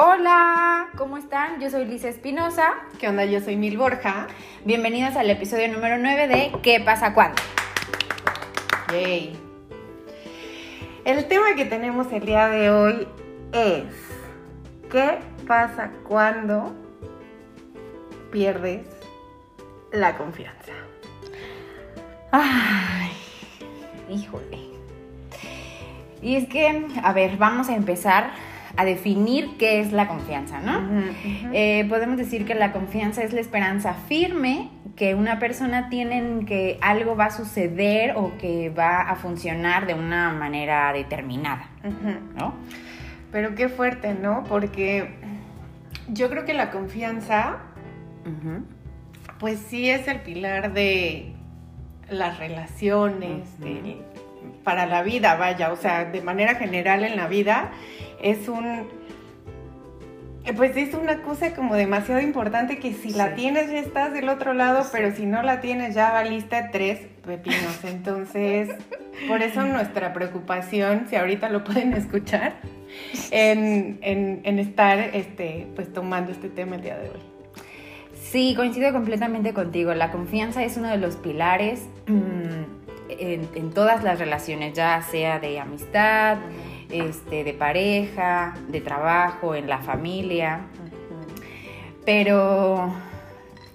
[0.00, 1.58] Hola, ¿cómo están?
[1.58, 2.72] Yo soy Lisa Espinosa.
[3.00, 3.24] ¿Qué onda?
[3.24, 4.28] Yo soy Mil Borja.
[4.64, 7.42] Bienvenidos al episodio número 9 de ¿Qué pasa cuando?
[8.92, 9.36] Yay.
[11.04, 13.08] El tema que tenemos el día de hoy
[13.50, 13.86] es
[14.88, 15.18] ¿Qué
[15.48, 16.72] pasa cuando
[18.30, 18.86] pierdes
[19.90, 20.74] la confianza?
[22.30, 23.10] Ay,
[24.08, 24.60] híjole.
[26.22, 28.30] Y es que, a ver, vamos a empezar
[28.78, 30.80] a definir qué es la confianza, ¿no?
[31.52, 36.46] Eh, podemos decir que la confianza es la esperanza firme que una persona tiene en
[36.46, 41.68] que algo va a suceder o que va a funcionar de una manera determinada,
[42.36, 42.54] ¿no?
[43.32, 44.44] Pero qué fuerte, ¿no?
[44.48, 45.10] Porque
[46.06, 47.58] yo creo que la confianza,
[49.40, 51.32] pues sí es el pilar de
[52.10, 53.48] las relaciones,
[54.62, 57.70] para la vida, vaya, o sea, de manera general en la vida
[58.22, 58.86] es un,
[60.56, 64.54] pues es una cosa como demasiado importante que si la tienes ya estás del otro
[64.54, 67.84] lado, pero si no la tienes ya va lista tres pepinos.
[67.84, 68.70] Entonces,
[69.28, 72.54] por eso nuestra preocupación, si ahorita lo pueden escuchar,
[73.30, 77.20] en, estar este, pues tomando este tema el día de hoy.
[78.14, 79.94] Sí, coincido completamente contigo.
[79.94, 85.58] La confianza es uno de los pilares mm, en, todas las relaciones, ya sea de
[85.60, 86.38] amistad,
[86.90, 90.62] este, de pareja, de trabajo, en la familia.
[92.04, 92.92] Pero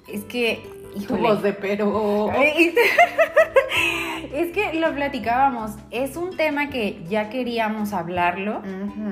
[0.08, 0.64] es que,
[0.96, 1.42] híjole.
[1.42, 2.32] de pero.
[4.34, 5.72] es que lo platicábamos.
[5.92, 8.62] Es un tema que ya queríamos hablarlo,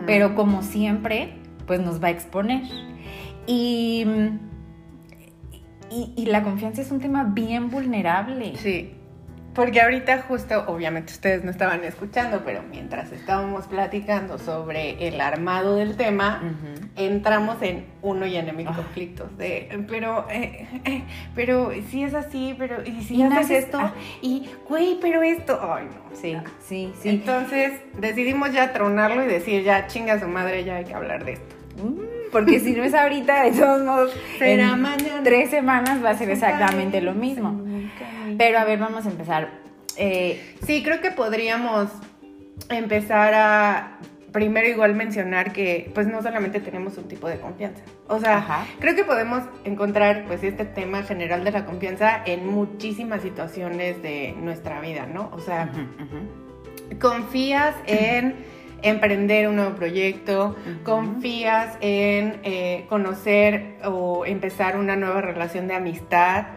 [0.06, 1.36] pero como siempre,
[1.68, 2.64] pues nos va a exponer.
[3.48, 4.06] Y,
[5.90, 8.56] y, y la confianza es un tema bien vulnerable.
[8.58, 8.96] Sí.
[9.54, 15.76] Porque ahorita justo, obviamente ustedes no estaban escuchando, pero mientras estábamos platicando sobre el armado
[15.76, 16.42] del tema,
[16.96, 18.74] entramos en uno y en mil ah.
[18.76, 21.04] conflictos de, pero, eh, eh,
[21.36, 23.94] pero si es así, pero y si haces esto, ah.
[24.22, 26.16] y güey, pero esto, ay no.
[26.16, 27.10] Sí, sí, sí.
[27.10, 31.34] Entonces decidimos ya tronarlo y decir, ya chinga su madre, ya hay que hablar de
[31.34, 31.61] esto.
[31.78, 35.22] Mm, porque si no es ahorita, de todos modos, será mañana.
[35.24, 37.62] Tres semanas va a ser exactamente lo mismo.
[38.38, 39.50] Pero a ver, vamos a empezar.
[39.98, 41.90] Eh, sí, creo que podríamos
[42.70, 43.98] empezar a
[44.32, 47.82] primero igual mencionar que pues no solamente tenemos un tipo de confianza.
[48.08, 53.22] O sea, creo que podemos encontrar pues este tema general de la confianza en muchísimas
[53.22, 55.30] situaciones de nuestra vida, ¿no?
[55.34, 55.70] O sea,
[57.00, 58.36] confías en
[58.82, 66.48] emprender un nuevo proyecto, confías en eh, conocer o empezar una nueva relación de amistad,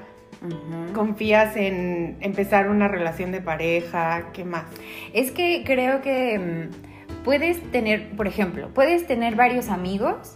[0.92, 4.64] confías en empezar una relación de pareja, ¿qué más?
[5.12, 10.34] Es que creo que mm, puedes tener, por ejemplo, puedes tener varios amigos,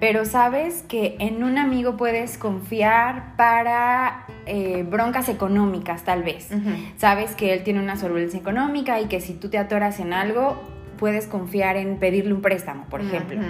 [0.00, 6.48] pero sabes que en un amigo puedes confiar para eh, broncas económicas, tal vez.
[6.96, 10.62] Sabes que él tiene una solvencia económica y que si tú te atoras en algo,
[10.98, 13.40] puedes confiar en pedirle un préstamo, por ejemplo.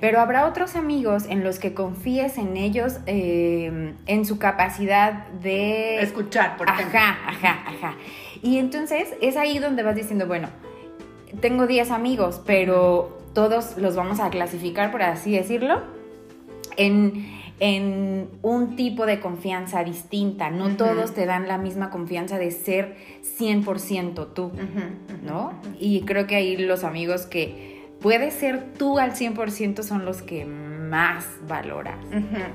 [0.00, 6.00] Pero habrá otros amigos en los que confíes en ellos, eh, en su capacidad de...
[6.00, 6.98] Escuchar, por ejemplo.
[6.98, 7.94] Ajá, ajá, ajá.
[8.42, 10.48] Y entonces es ahí donde vas diciendo, bueno,
[11.40, 15.82] tengo 10 amigos, pero todos los vamos a clasificar, por así decirlo,
[16.76, 20.50] en en un tipo de confianza distinta.
[20.50, 22.96] No todos te dan la misma confianza de ser
[23.38, 24.52] 100% tú,
[25.22, 25.52] ¿no?
[25.78, 30.44] Y creo que ahí los amigos que puedes ser tú al 100% son los que
[30.88, 31.96] más valoras,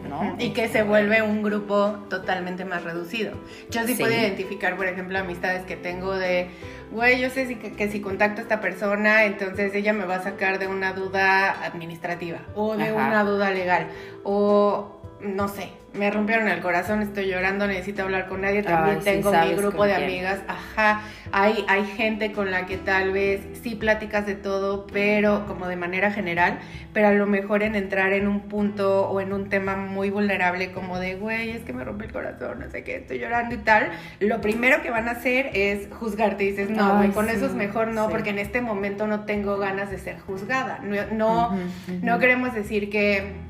[0.08, 0.36] ¿no?
[0.40, 3.34] Y que se vuelve un grupo totalmente más reducido.
[3.70, 6.50] Yo sí, puedo identificar, por ejemplo, amistades que tengo de,
[6.92, 10.60] güey, yo sé que, si contacto a esta persona, entonces ella me va a sacar
[10.60, 13.88] de una duda administrativa o de una duda legal
[14.24, 19.32] o no sé, me rompieron el corazón, estoy llorando, necesito hablar con nadie, también tengo
[19.32, 21.02] mi grupo de amigas, ajá,
[21.32, 25.76] hay, hay gente con la que tal vez sí platicas de todo, pero como de
[25.76, 26.60] manera general,
[26.94, 30.72] pero a lo mejor en entrar en un punto o en un tema muy vulnerable
[30.72, 33.60] como de, güey, es que me rompe el corazón, no sé qué, estoy llorando y
[33.60, 33.90] tal,
[34.20, 37.88] lo primero que van a hacer es juzgarte, dices, no, güey, con eso es mejor
[37.88, 40.80] no, porque en este momento no tengo ganas de ser juzgada,
[41.12, 41.58] no,
[42.02, 43.49] no queremos decir que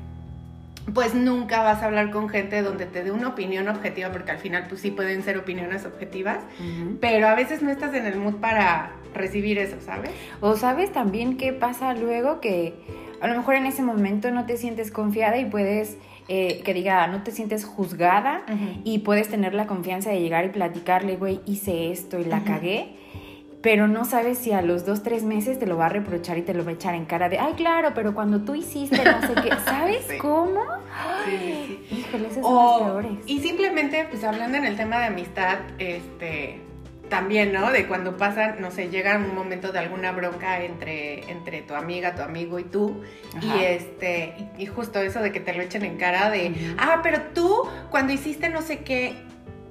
[0.94, 4.38] pues nunca vas a hablar con gente donde te dé una opinión objetiva, porque al
[4.38, 6.38] final pues sí pueden ser opiniones objetivas,
[7.00, 10.10] pero a veces no estás en el mood para recibir eso, ¿sabes?
[10.40, 12.74] O sabes también qué pasa luego que
[13.20, 15.96] a lo mejor en ese momento no te sientes confiada y puedes...
[16.32, 18.44] Eh, que diga, no te sientes juzgada
[18.84, 22.94] y puedes tener la confianza de llegar y platicarle, güey, hice esto y la cagué
[23.62, 26.42] pero no sabes si a los dos, tres meses te lo va a reprochar y
[26.42, 29.20] te lo va a echar en cara de, ay, claro, pero cuando tú hiciste no
[29.20, 30.62] sé qué, ¿sabes cómo?
[31.26, 33.12] Sí, sí, Híjole, esos son los peores.
[33.26, 36.60] Y simplemente, pues hablando en el tema de amistad, este,
[37.10, 37.70] también, ¿no?
[37.70, 42.14] De cuando pasa, no sé, llega un momento de alguna bronca entre, entre tu amiga,
[42.14, 43.02] tu amigo y tú,
[43.42, 47.20] y este, y, justo eso de que te lo echen en cara de, ah, pero
[47.34, 49.16] tú, cuando hiciste no sé qué,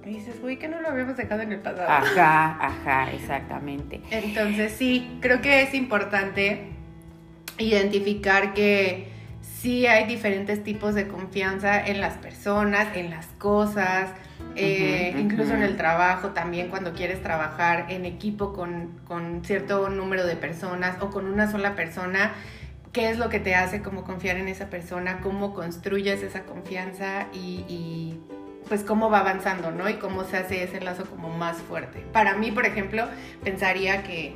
[0.09, 1.89] dices, uy, que no lo habíamos dejado en el pasado.
[1.89, 4.01] Ajá, ajá, exactamente.
[4.11, 6.69] Entonces sí, creo que es importante
[7.57, 9.09] identificar que
[9.41, 14.09] sí hay diferentes tipos de confianza en las personas, en las cosas,
[14.55, 20.25] eh, incluso en el trabajo también cuando quieres trabajar en equipo con, con, cierto número
[20.25, 22.33] de personas o con una sola persona,
[22.93, 27.27] qué es lo que te hace como confiar en esa persona, cómo construyes esa confianza
[27.33, 28.17] y
[28.69, 29.89] pues cómo va avanzando, ¿no?
[29.89, 32.05] Y cómo se hace ese lazo como más fuerte.
[32.13, 33.07] Para mí, por ejemplo,
[33.43, 34.35] pensaría que,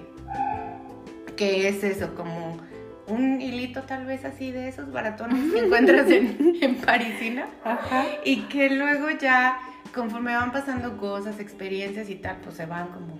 [1.38, 2.57] que es eso, como
[3.07, 7.47] un hilito tal vez así de esos baratones que encuentras en, Parisina.
[7.63, 8.06] Ajá.
[8.25, 9.59] Y que luego ya,
[9.94, 13.19] conforme van pasando cosas, experiencias y tal, pues se van como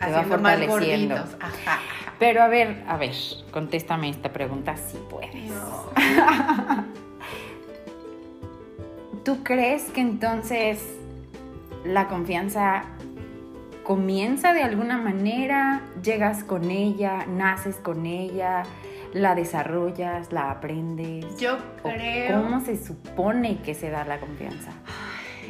[0.00, 1.36] haciendo más gorditos.
[1.40, 1.80] Ajá.
[2.18, 3.12] Pero a ver, a ver,
[3.50, 5.34] contéstame esta pregunta si puedes.
[5.50, 6.84] No.
[9.24, 10.82] ¿Tú crees que entonces
[11.82, 12.82] la confianza
[13.82, 18.64] comienza de alguna manera, llegas con ella, naces con ella,
[19.14, 21.24] la desarrollas, la aprendes?
[21.38, 22.42] Yo creo...
[22.42, 24.72] ¿Cómo se supone que se da la confianza?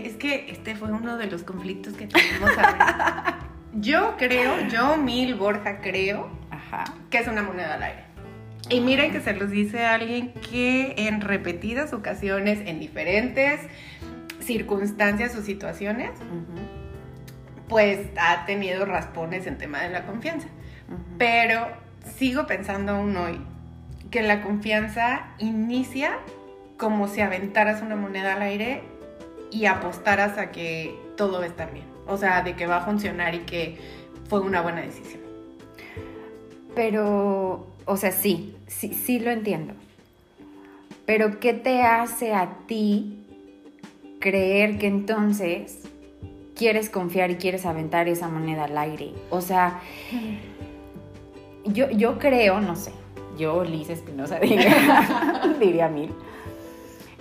[0.01, 2.51] Es que este fue uno de los conflictos que tuvimos
[3.73, 6.29] Yo creo, yo, Mil Borja, creo
[7.11, 8.05] que es una moneda al aire.
[8.71, 13.61] Y miren que se los dice alguien que en repetidas ocasiones, en diferentes
[14.41, 16.11] circunstancias o situaciones,
[17.69, 20.49] pues ha tenido raspones en tema de la confianza.
[21.19, 21.67] Pero
[22.17, 23.41] sigo pensando aún hoy
[24.11, 26.19] que la confianza inicia
[26.79, 28.83] como si aventaras una moneda al aire
[29.51, 31.87] y apostaras a que todo va a estar bien.
[32.07, 33.79] O sea, de que va a funcionar y que
[34.29, 35.23] fue una buena decisión.
[36.75, 39.75] Pero o sea, sí, sí, sí lo entiendo.
[41.07, 43.25] Pero ¿qué te hace a ti
[44.21, 45.83] creer que entonces
[46.55, 49.13] quieres confiar y quieres aventar esa moneda al aire?
[49.31, 49.81] O sea,
[51.65, 52.93] yo, yo creo, no sé,
[53.37, 56.11] yo, Liz Espinosa, diría, diría mil,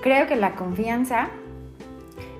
[0.01, 1.29] creo que la confianza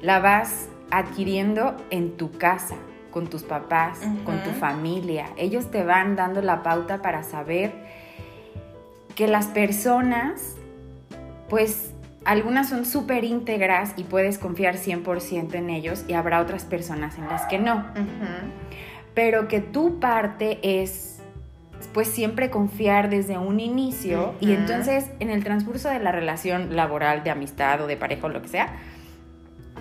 [0.02, 2.76] la vas adquiriendo en tu casa,
[3.12, 5.28] con tus papás, con tu familia.
[5.38, 7.72] Ellos te van dando la pauta para saber
[9.16, 10.56] que las personas,
[11.50, 11.94] pues
[12.26, 17.28] algunas son súper íntegras y puedes confiar 100% en ellos y habrá otras personas en
[17.28, 17.86] las que no.
[19.14, 21.20] Pero que tu parte es,
[21.94, 27.24] pues siempre confiar desde un inicio y entonces en el transcurso de la relación laboral,
[27.24, 28.70] de amistad o de pareja o lo que sea,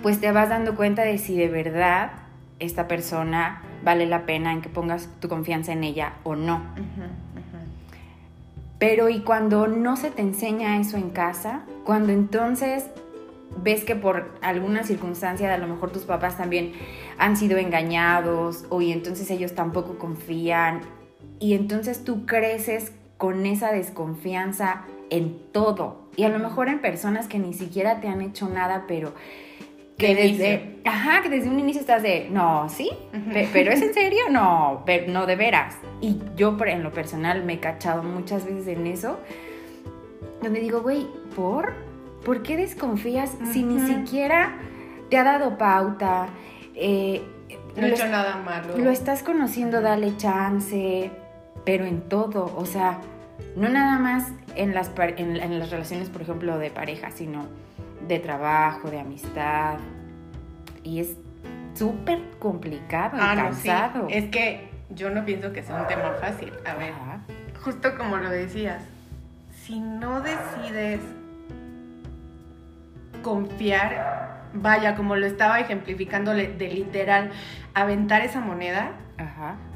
[0.01, 2.11] pues te vas dando cuenta de si de verdad
[2.59, 6.61] esta persona vale la pena en que pongas tu confianza en ella o no.
[8.85, 12.83] Pero y cuando no se te enseña eso en casa, cuando entonces
[13.63, 16.73] ves que por alguna circunstancia a lo mejor tus papás también
[17.17, 20.81] han sido engañados o y entonces ellos tampoco confían
[21.39, 26.09] y entonces tú creces con esa desconfianza en todo.
[26.17, 29.13] Y a lo mejor en personas que ni siquiera te han hecho nada, pero
[29.97, 32.91] que desde, ajá, que desde un inicio estás de, no, sí,
[33.53, 35.75] pero es en serio, no, no de veras.
[36.01, 39.19] Y yo en lo personal me he cachado muchas veces en eso,
[40.41, 41.73] donde digo, güey, ¿por?
[42.25, 44.55] ¿Por qué desconfías si ni siquiera
[45.09, 46.27] te ha dado pauta?
[46.75, 47.21] Eh,
[47.75, 48.77] no he hecho nada malo.
[48.77, 51.11] Lo estás conociendo, dale chance,
[51.65, 52.99] pero en todo, o sea,
[53.55, 57.45] no nada más en las, en las relaciones, por ejemplo, de pareja, sino
[58.07, 59.77] de trabajo, de amistad.
[60.83, 61.15] Y es
[61.73, 64.07] súper complicado y ah, cansado.
[64.09, 66.53] Es que yo no pienso que sea un tema fácil.
[66.65, 66.93] A ver,
[67.63, 68.83] justo como lo decías,
[69.63, 70.99] si no decides
[73.21, 77.31] confiar, vaya, como lo estaba ejemplificando de literal,
[77.73, 78.91] aventar esa moneda,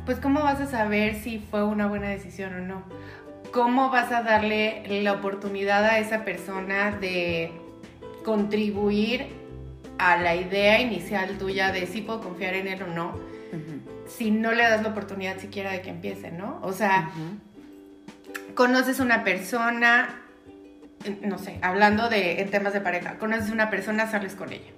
[0.06, 2.84] pues cómo vas a saber si fue una buena decisión o no.
[3.52, 7.52] ¿Cómo vas a darle la oportunidad a esa persona de
[8.28, 9.26] contribuir
[9.98, 13.18] a la idea inicial tuya de si puedo confiar en él o no,
[14.06, 16.60] si no le das la oportunidad siquiera de que empiece, ¿no?
[16.62, 17.10] O sea,
[18.54, 20.10] conoces una persona,
[21.22, 24.74] no sé, hablando de en temas de pareja, conoces una persona, sales con ella.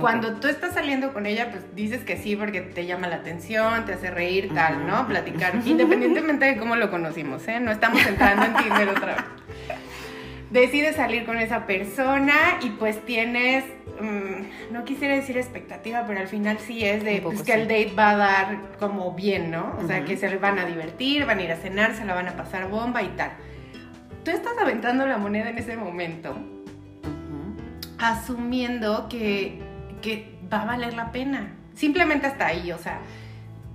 [0.00, 3.84] Cuando tú estás saliendo con ella, pues dices que sí porque te llama la atención,
[3.84, 5.06] te hace reír, tal, ¿no?
[5.06, 7.60] Platicar, independientemente de cómo lo conocimos, ¿eh?
[7.60, 9.24] No estamos entrando en Tinder otra vez.
[10.50, 13.64] Decides salir con esa persona y pues tienes,
[14.00, 17.92] mm, no quisiera decir expectativa, pero al final sí es de pues, que el date
[17.98, 19.76] va a dar como bien, ¿no?
[19.82, 22.28] O sea, que se van a divertir, van a ir a cenar, se la van
[22.28, 23.32] a pasar bomba y tal.
[24.24, 26.36] Tú estás aventando la moneda en ese momento,
[27.98, 29.60] asumiendo que
[30.06, 31.52] que va a valer la pena.
[31.74, 33.00] Simplemente hasta ahí, o sea,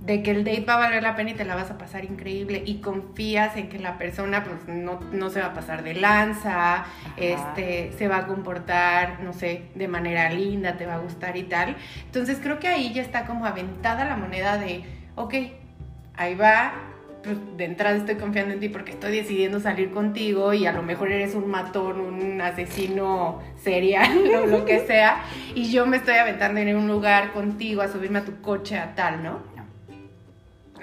[0.04, 2.04] de que el date va a valer la pena y te la vas a pasar
[2.04, 6.84] increíble y confías en que la persona pues no, se va a pasar de lanza,
[7.16, 11.44] este, se va a comportar, no sé, de manera linda, te va a gustar y
[11.44, 11.76] tal.
[12.04, 14.82] Entonces creo que ahí ya está como aventada la moneda de,
[15.14, 15.34] ok,
[16.16, 16.72] ahí va,
[17.22, 20.82] pues, de entrada estoy confiando en ti porque estoy decidiendo salir contigo y a lo
[20.82, 25.22] mejor eres un matón, un asesino serial o lo que sea,
[25.54, 28.96] y yo me estoy aventando en un lugar contigo a subirme a tu coche a
[28.96, 29.51] tal, ¿no?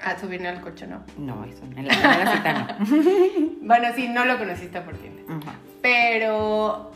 [0.02, 1.02] A subirme al coche, ¿no?
[1.18, 3.56] No, eso, en la primera cita no.
[3.62, 5.10] bueno, sí, no lo conociste por ti.
[5.82, 6.92] Pero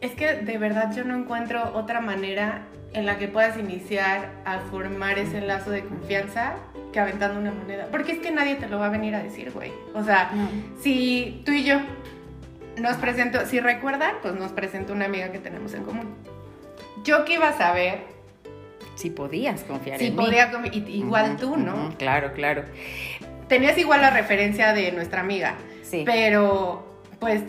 [0.00, 2.62] es que de verdad yo no encuentro otra manera
[2.92, 6.54] en la que puedas iniciar a formar ese lazo de confianza
[6.92, 7.86] que aventando una moneda.
[7.90, 9.72] Porque es que nadie te lo va a venir a decir, güey.
[9.94, 10.30] O sea,
[10.80, 11.80] si tú y yo
[12.78, 16.14] nos presento, si recuerdan, pues nos presentó una amiga que tenemos en común.
[17.04, 18.12] Yo que iba a saber.
[18.94, 20.22] Si podías confiar en mí.
[20.22, 20.50] podía,
[20.88, 21.94] igual tú, ¿no?
[21.98, 22.64] claro, claro.
[23.48, 25.56] Tenías igual la referencia de nuestra amiga.
[25.82, 26.02] Sí.
[26.06, 27.42] Pero, pues,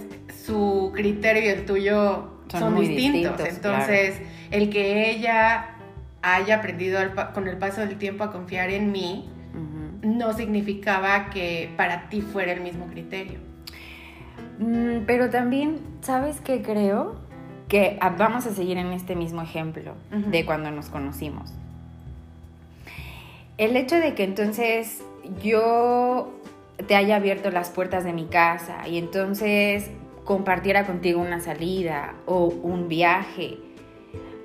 [0.46, 3.48] su criterio y el tuyo son, distintos.
[3.48, 4.20] Entonces,
[4.52, 5.76] el que ella
[6.22, 7.00] haya aprendido
[7.34, 9.30] con el paso del tiempo a confiar en mí,
[10.04, 13.40] no significaba que para ti fuera el mismo criterio.
[14.60, 17.16] Mm, pero también, ¿sabes qué creo?
[17.74, 21.52] Que vamos a seguir en este mismo ejemplo de cuando nos conocimos.
[23.58, 25.04] El hecho de que entonces
[25.42, 26.32] yo
[26.86, 29.90] te haya abierto las puertas de mi casa y entonces
[30.24, 33.58] compartiera contigo una salida o un viaje,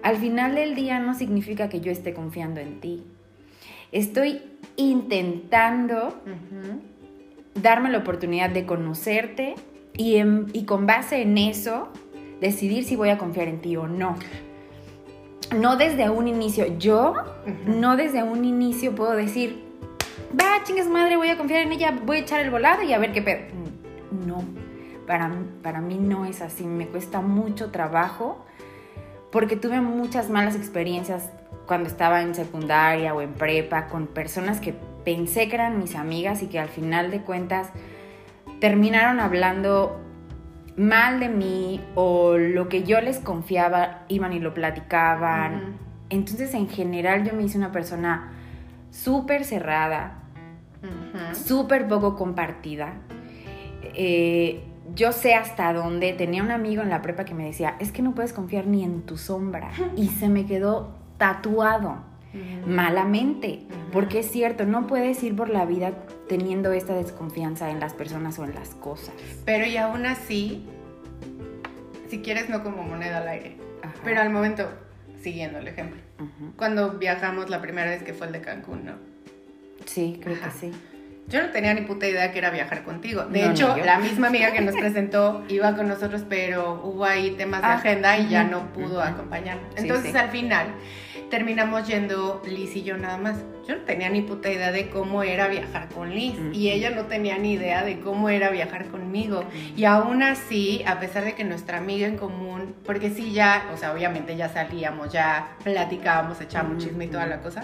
[0.02, 3.04] al final del día no significa que yo esté confiando en ti.
[3.92, 4.40] Estoy
[4.76, 6.14] intentando
[7.60, 9.54] darme la oportunidad de conocerte
[9.98, 11.88] y, con base en eso
[12.40, 14.16] decidir si voy a confiar en ti o no.
[15.56, 17.14] No desde un inicio, yo
[17.66, 19.64] no desde un inicio puedo decir,
[20.38, 22.98] va, chingas madre, voy a confiar en ella, voy a echar el volado y a
[22.98, 23.40] ver qué pedo.
[24.26, 24.44] No,
[25.06, 28.44] para, para mí no es así, me cuesta mucho trabajo
[29.30, 31.30] porque tuve muchas malas experiencias
[31.66, 36.42] cuando estaba en secundaria o en prepa con personas que pensé que eran mis amigas
[36.42, 37.70] y que al final de cuentas
[38.60, 40.00] terminaron hablando
[40.78, 45.76] mal de mí o lo que yo les confiaba iban y lo platicaban.
[46.08, 48.32] Entonces en general yo me hice una persona
[48.90, 50.22] súper cerrada,
[51.34, 52.94] súper poco compartida.
[53.82, 54.62] Eh,
[54.94, 56.12] yo sé hasta dónde.
[56.12, 58.84] Tenía un amigo en la prepa que me decía, es que no puedes confiar ni
[58.84, 59.70] en tu sombra.
[59.96, 61.98] Y se me quedó tatuado
[62.66, 63.60] malamente.
[63.92, 65.92] Porque es cierto, no puedes ir por la vida
[66.28, 69.14] teniendo esta desconfianza en las personas o en las cosas.
[69.44, 70.66] Pero y aún así,
[72.08, 73.56] si quieres, no como moneda al aire.
[74.04, 74.68] Pero al momento,
[75.22, 76.00] siguiendo el ejemplo.
[76.56, 78.92] Cuando viajamos la primera vez que fue el de Cancún, ¿no?
[79.86, 80.72] Sí, creo que sí.
[81.28, 83.24] Yo no tenía ni puta idea que era viajar contigo.
[83.24, 87.60] De hecho, la misma amiga que nos presentó iba con nosotros, pero hubo ahí temas
[87.60, 89.76] de ah, agenda y ya no pudo acompañarnos.
[89.76, 90.68] Entonces, al final,
[91.30, 93.38] terminamos yendo Liz y yo nada más.
[93.66, 97.04] Yo no tenía ni puta idea de cómo era viajar con Liz y ella no
[97.04, 99.44] tenía ni idea de cómo era viajar conmigo.
[99.76, 103.76] Y aún así, a pesar de que nuestra amiga en común, porque sí ya, o
[103.76, 107.62] sea, obviamente ya salíamos, ya platicábamos, echábamos chisme y toda la cosa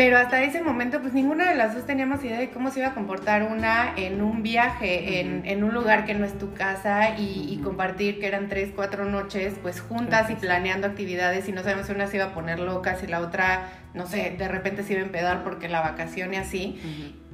[0.00, 2.88] pero hasta ese momento, pues ninguna de las dos teníamos idea de cómo se iba
[2.88, 7.60] a comportar una en un viaje, en, un lugar que no es tu casa y,
[7.62, 11.92] compartir que eran tres, cuatro noches, pues juntas y planeando actividades y no sabemos si
[11.92, 15.02] una se iba a poner loca, si la otra, no sé, de repente se iba
[15.02, 16.80] a empedar porque la vacación y así.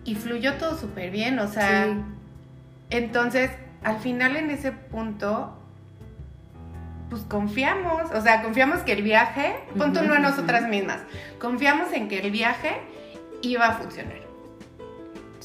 [0.03, 1.87] Y fluyó todo súper bien, o sea,
[2.91, 3.53] entonces,
[3.85, 5.57] al final en ese punto,
[7.09, 11.01] pues confiamos, o sea, confiamos que el viaje, punto no a nosotras mismas,
[11.39, 12.81] confiamos en que el viaje
[13.43, 14.27] iba a funcionar.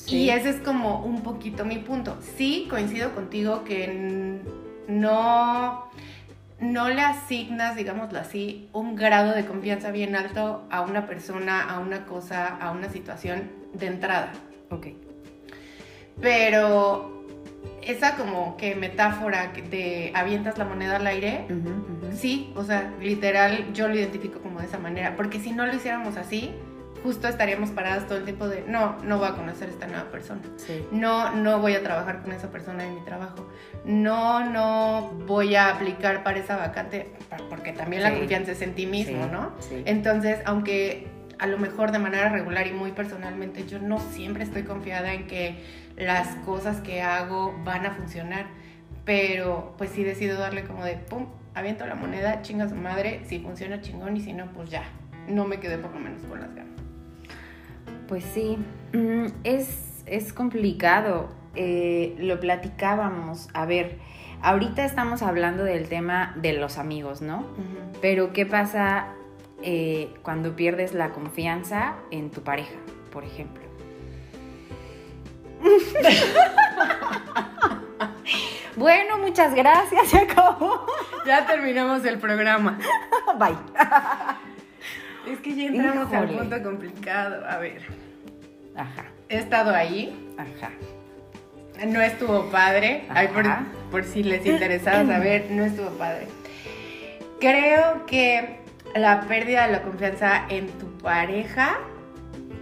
[0.07, 2.17] Y ese es como un poquito mi punto.
[2.35, 4.41] Sí, coincido contigo que
[4.87, 5.89] no,
[6.59, 11.79] no le asignas, digámoslo así, un grado de confianza bien alto a una persona, a
[11.79, 14.33] una cosa, a una situación de entrada.
[14.69, 14.87] Ok.
[16.19, 17.20] Pero
[17.81, 21.45] esa como que metáfora de avientas la moneda al aire,
[22.13, 25.75] sí, o sea, literal yo lo identifico como de esa manera, porque si no lo
[25.75, 26.53] hiciéramos así,
[27.03, 30.09] justo estaríamos paradas todo el tiempo de, no, no voy a conocer a esta nueva
[30.11, 30.41] persona,
[30.91, 33.47] no, no voy a trabajar con esa persona en mi trabajo,
[33.85, 37.11] no, no voy a aplicar para esa vacante,
[37.49, 39.53] porque también la confianza es en ti mismo, ¿no?
[39.85, 41.07] Entonces, aunque
[41.41, 45.25] a lo mejor de manera regular y muy personalmente, yo no siempre estoy confiada en
[45.25, 45.55] que
[45.97, 48.45] las cosas que hago van a funcionar,
[49.05, 53.39] pero pues sí decido darle como de, pum, aviento la moneda, chinga su madre, si
[53.39, 54.83] funciona chingón y si no, pues ya,
[55.27, 56.79] no me quedé por lo menos con las ganas.
[58.07, 58.59] Pues sí,
[58.93, 63.97] mm, es, es complicado, eh, lo platicábamos, a ver,
[64.43, 67.47] ahorita estamos hablando del tema de los amigos, ¿no?
[67.99, 69.15] Pero ¿qué pasa
[69.63, 72.75] eh, cuando pierdes la confianza en tu pareja,
[73.11, 73.61] por ejemplo?
[78.75, 80.85] bueno, muchas gracias, se acabó.
[81.25, 82.79] Ya terminamos el programa.
[83.37, 83.57] Bye.
[85.31, 87.45] Es que ya entramos al punto complicado.
[87.47, 87.81] A ver.
[88.75, 89.05] Ajá.
[89.29, 90.33] He estado ahí.
[90.37, 90.71] Ajá.
[91.85, 93.05] No estuvo padre.
[93.33, 93.45] por,
[93.91, 96.27] por si les interesaba saber, no estuvo padre.
[97.39, 98.60] Creo que
[98.95, 101.77] la pérdida de la confianza en tu pareja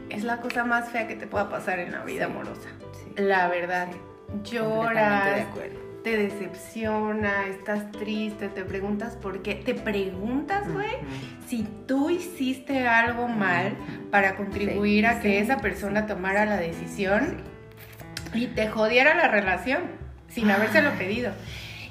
[0.09, 2.69] es la cosa más fea que te pueda pasar en la vida amorosa.
[3.15, 3.88] La verdad.
[4.43, 5.48] Lloras,
[6.03, 9.55] te decepciona, estás triste, te preguntas por qué.
[9.55, 10.91] Te preguntas, güey,
[11.48, 13.75] si tú hiciste algo mal
[14.12, 17.38] para contribuir a que esa persona tomara la decisión
[18.33, 19.81] y te jodiera la relación
[20.29, 21.31] sin habérselo pedido.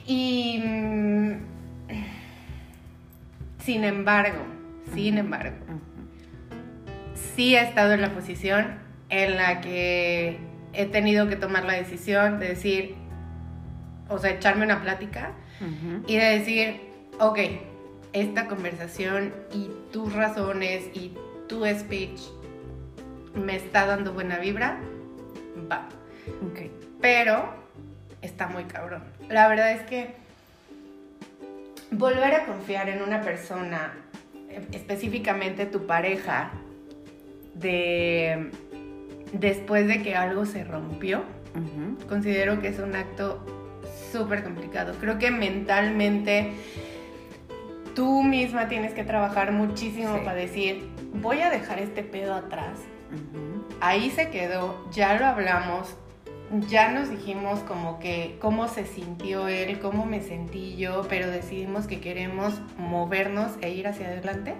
[0.06, 0.62] Y.
[3.68, 4.46] Sin embargo,
[4.94, 5.58] sin embargo,
[7.34, 8.78] sí he estado en la posición
[9.10, 10.38] en la que
[10.72, 12.94] he tenido que tomar la decisión de decir,
[14.08, 15.32] o sea, echarme una plática
[16.06, 16.80] y de decir,
[17.20, 17.40] ok,
[18.14, 21.12] esta conversación y tus razones y
[21.46, 22.22] tu speech
[23.34, 24.80] me está dando buena vibra,
[25.70, 25.90] va.
[26.52, 26.72] Okay.
[27.02, 27.52] Pero
[28.22, 29.02] está muy cabrón.
[29.28, 30.14] La verdad es que
[31.90, 33.94] volver a confiar en una persona,
[34.72, 36.50] específicamente tu pareja,
[37.54, 38.50] de
[39.32, 41.24] después de que algo se rompió,
[42.08, 43.44] considero que es un acto
[44.12, 44.94] súper complicado.
[45.00, 46.52] Creo que mentalmente
[47.94, 52.78] tú misma tienes que trabajar muchísimo para decir, voy a dejar este pedo atrás.
[53.80, 55.96] Ahí se quedó, ya lo hablamos,
[56.68, 61.86] ya nos dijimos como que cómo se sintió él, cómo me sentí yo, pero decidimos
[61.86, 64.54] que queremos movernos e ir hacia adelante.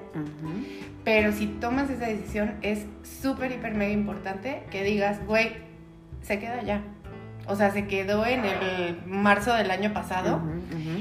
[1.05, 5.53] Pero si tomas esa decisión es súper, hiper, mega importante que digas, güey,
[6.23, 6.83] se queda ya.
[7.47, 10.43] O sea, se quedó en el marzo del año pasado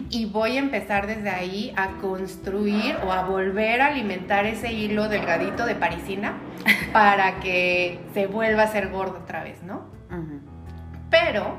[0.10, 5.10] y voy a empezar desde ahí a construir o a volver a alimentar ese hilo
[5.10, 6.38] delgadito de parisina
[6.93, 9.86] para que se vuelva a ser gordo otra vez, ¿no?
[11.10, 11.58] Pero,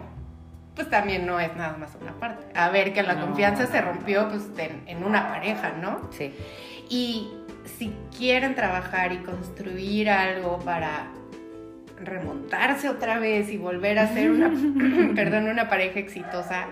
[0.75, 2.47] pues también no es nada más una parte.
[2.55, 4.49] A ver, que la confianza se rompió pues,
[4.87, 6.09] en, una pareja, ¿no?
[6.13, 6.33] Sí.
[6.89, 7.33] Y
[7.79, 11.09] si quieren trabajar y construir algo para
[12.01, 14.51] remontarse otra vez y volver a ser una,
[15.15, 16.67] perdón, una pareja exitosa,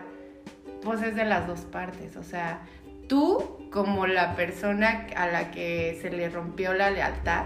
[0.82, 2.16] pues es de las dos partes.
[2.16, 2.60] O sea,
[3.08, 7.44] tú como la persona a la que se le rompió la lealtad,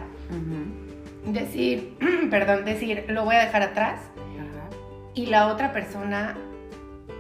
[1.27, 1.97] decir,
[2.31, 4.01] perdón, decir, lo voy a dejar atrás
[5.15, 6.37] y la otra persona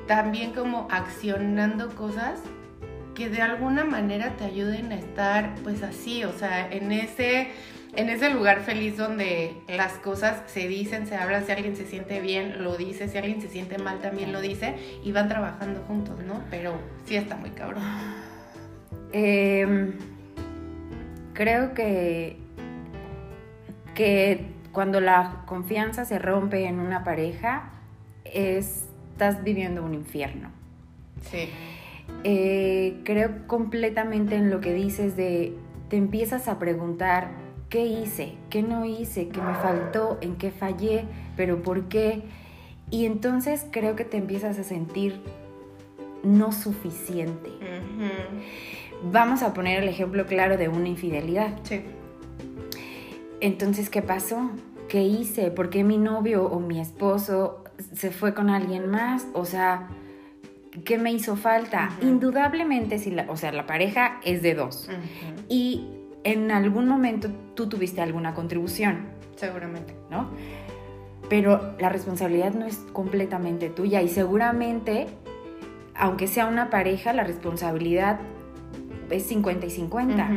[0.06, 2.40] también como accionando cosas
[3.14, 7.48] que de alguna manera te ayuden a estar pues así, o sea, en ese
[7.96, 12.20] en ese lugar feliz donde las cosas se dicen, se hablan, si alguien se siente
[12.20, 16.18] bien, lo dice, si alguien se siente mal, también lo dice, y van trabajando juntos,
[16.24, 16.40] ¿no?
[16.50, 16.74] Pero
[17.04, 17.82] sí está muy cabrón.
[19.12, 19.94] Em,
[21.34, 22.36] creo que,
[23.94, 27.72] que cuando la confianza se rompe en una pareja,
[28.24, 30.50] estás viviendo un infierno.
[31.30, 31.48] Sí.
[32.24, 35.54] Eh, creo completamente en lo que dices de,
[35.88, 37.30] te empiezas a preguntar,
[37.68, 38.34] ¿qué hice?
[38.50, 39.28] ¿Qué no hice?
[39.28, 40.18] ¿Qué me faltó?
[40.20, 41.04] ¿En qué fallé?
[41.36, 42.22] ¿Pero por qué?
[42.90, 45.20] Y entonces creo que te empiezas a sentir
[46.22, 47.50] no suficiente.
[49.02, 51.58] Vamos a poner el ejemplo claro de una infidelidad.
[51.62, 51.82] Sí.
[53.40, 54.50] Entonces, ¿qué pasó?
[54.88, 55.50] ¿Qué hice?
[55.50, 59.88] ¿Por qué mi novio o mi esposo se fue con alguien más, o sea,
[60.84, 61.90] ¿qué me hizo falta?
[62.02, 64.88] Indudablemente, si la, o sea, la pareja es de dos.
[65.48, 65.86] Y
[66.24, 69.08] en algún momento tú tuviste alguna contribución.
[69.36, 69.94] Seguramente.
[70.10, 70.28] ¿No?
[71.30, 75.06] pero la responsabilidad no es completamente tuya y seguramente,
[75.94, 78.18] aunque sea una pareja, la responsabilidad
[79.10, 80.30] es 50 y 50.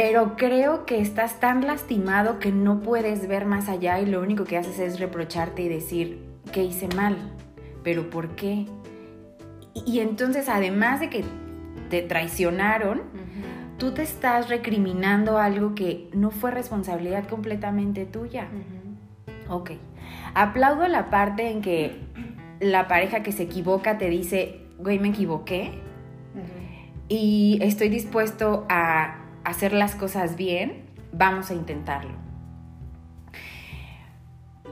[0.00, 4.44] Pero creo que estás tan lastimado que no puedes ver más allá y lo único
[4.44, 7.16] que haces es reprocharte y decir que hice mal,
[7.82, 8.66] pero ¿por qué?
[9.74, 11.24] Y, entonces, además de que
[11.90, 13.02] te traicionaron,
[13.76, 18.46] tú te estás recriminando algo que no fue responsabilidad completamente tuya.
[19.48, 19.72] Ok.
[20.32, 21.96] Aplaudo la parte en que
[22.60, 25.72] la pareja que se equivoca te dice, güey, me equivoqué.
[27.08, 29.17] Y estoy dispuesto a
[29.48, 30.84] hacer las cosas bien.
[31.12, 32.14] Vamos a intentarlo.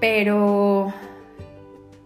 [0.01, 0.93] Pero...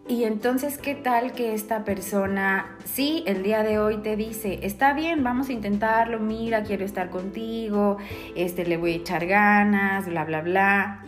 [0.08, 4.92] Y entonces, ¿qué tal que esta persona, sí, el día de hoy te dice, está
[4.92, 7.96] bien, vamos a intentarlo, mira, quiero estar contigo,
[8.34, 11.04] este, le voy a echar ganas, bla, bla, bla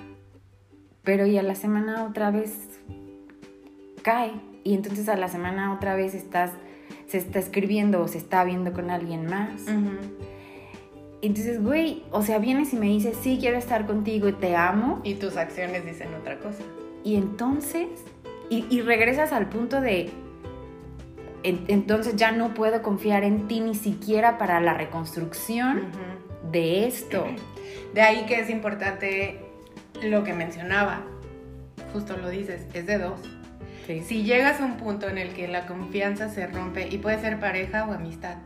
[1.05, 2.81] pero y a la semana otra vez
[4.03, 4.33] cae
[4.65, 6.51] y entonces a la semana otra vez estás
[7.07, 9.67] se está escribiendo o se está viendo con alguien más.
[11.23, 15.01] Entonces, güey, o sea, vienes y me dices, sí, quiero estar contigo y te amo.
[15.05, 16.65] Y tus acciones dicen otra cosa.
[17.05, 17.89] Y entonces,
[18.51, 20.11] y, regresas al punto de,
[21.43, 25.85] entonces ya no puedo confiar en ti ni siquiera para la reconstrucción
[26.51, 27.25] de esto.
[27.95, 29.41] De ahí que es importante
[30.03, 31.03] lo que mencionaba,
[31.93, 33.21] justo lo dices, es de dos.
[33.87, 37.41] Si llegas a un punto en el que la confianza se rompe, y puede ser
[37.41, 38.37] pareja o amistad,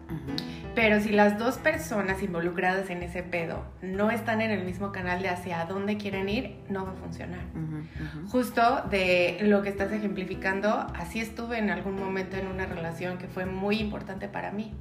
[0.77, 5.23] pero si las dos personas involucradas en ese pedo no están en el mismo canal
[5.23, 7.41] de hacia dónde quieren ir, no va a funcionar.
[8.29, 13.27] Justo de lo que estás ejemplificando, así estuve en algún momento en una relación que
[13.27, 14.75] fue muy importante para mí.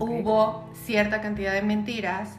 [0.00, 2.36] Hubo cierta cantidad de mentiras,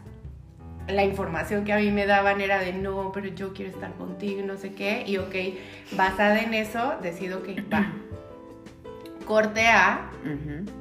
[0.90, 4.42] la información que a mí me daban era de no, pero yo quiero estar contigo,
[4.46, 5.36] no sé qué, y ok,
[5.96, 7.94] basada en eso, decido que va.
[9.26, 10.10] Corte A,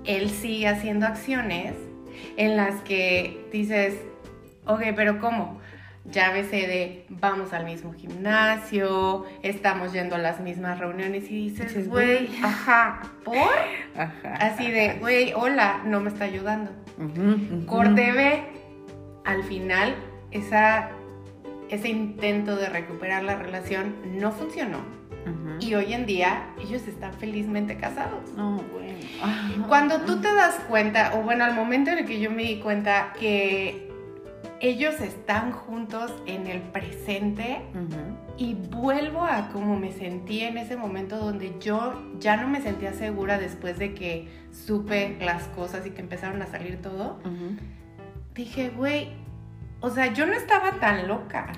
[0.05, 1.75] él sigue haciendo acciones
[2.37, 3.95] en las que dices,
[4.67, 5.61] ok, pero ¿cómo?
[6.05, 12.31] Ves de vamos al mismo gimnasio, estamos yendo a las mismas reuniones y dices, güey,
[12.43, 13.37] ajá, ¿por?
[13.97, 16.71] Ajá, Así de, güey, hola, no me está ayudando.
[17.67, 18.43] Corte B,
[19.25, 19.95] al final
[20.31, 20.91] esa,
[21.69, 24.79] ese intento de recuperar la relación no funcionó.
[25.61, 28.31] Y hoy en día ellos están felizmente casados.
[29.67, 32.61] Cuando tú te das cuenta, o bueno, al momento en el que yo me di
[32.61, 33.89] cuenta que
[34.61, 37.61] ellos están juntos en el presente
[38.37, 42.93] y vuelvo a como me sentí en ese momento donde yo ya no me sentía
[42.93, 47.21] segura después de que supe las cosas y que empezaron a salir todo,
[48.35, 49.11] dije, güey,
[49.81, 51.53] o sea, yo no estaba tan loca.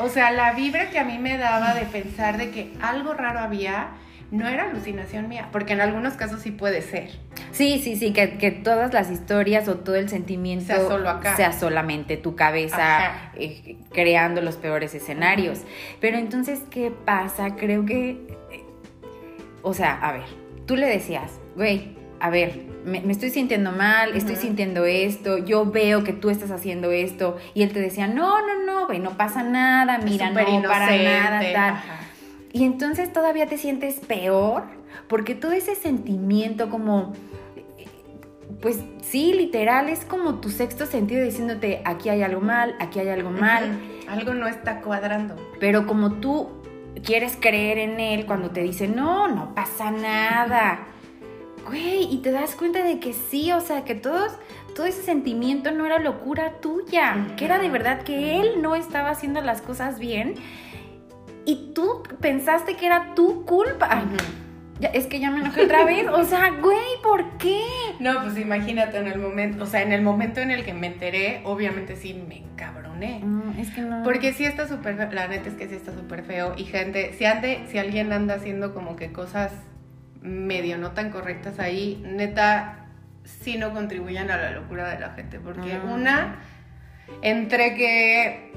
[0.00, 3.40] O sea, la vibra que a mí me daba de pensar de que algo raro
[3.40, 3.88] había,
[4.30, 7.10] no era alucinación mía, porque en algunos casos sí puede ser.
[7.52, 11.36] Sí, sí, sí, que, que todas las historias o todo el sentimiento sea, solo acá.
[11.36, 15.60] sea solamente tu cabeza eh, creando los peores escenarios.
[16.00, 17.56] Pero entonces, ¿qué pasa?
[17.56, 18.10] Creo que,
[18.50, 18.64] eh,
[19.62, 20.24] o sea, a ver,
[20.66, 26.04] tú le decías, güey, a ver, me, estoy sintiendo mal, estoy sintiendo esto, yo veo
[26.04, 29.42] que tú estás haciendo esto, y él te decía, no, no, no, güey, no pasa
[29.42, 31.82] nada, mira, no para nada, tal.
[32.52, 34.64] Y entonces todavía te sientes peor,
[35.08, 37.12] porque todo ese sentimiento como,
[38.60, 43.08] pues sí, literal, es como tu sexto sentido diciéndote, aquí hay algo mal, aquí hay
[43.08, 43.78] algo mal.
[44.08, 45.36] Algo no está cuadrando.
[45.60, 46.48] Pero como tú
[47.04, 50.88] quieres creer en él cuando te dice, no, no pasa nada
[51.66, 54.32] güey, y te das cuenta de que sí, o sea, que todos,
[54.74, 59.10] todo ese sentimiento no era locura tuya, que era de verdad que él no estaba
[59.10, 60.34] haciendo las cosas bien
[61.44, 64.04] y tú pensaste que era tu culpa.
[64.78, 66.08] Ya, es que ya me enojé otra vez.
[66.08, 67.60] O sea, güey, ¿por qué?
[67.98, 70.86] No, pues imagínate en el momento, o sea, en el momento en el que me
[70.86, 73.22] enteré, obviamente sí me encabroné.
[73.58, 74.02] es que no.
[74.02, 76.54] Porque sí está súper feo, la neta es que sí está súper feo.
[76.56, 79.52] Y gente, si, ande, si alguien anda haciendo como que cosas
[80.22, 82.86] medio no tan correctas ahí, neta,
[83.24, 85.40] sí no contribuyen a la locura de la gente.
[85.40, 86.36] Porque una,
[87.22, 88.52] entre que